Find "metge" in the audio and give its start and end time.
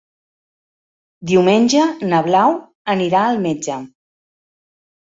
3.49-3.79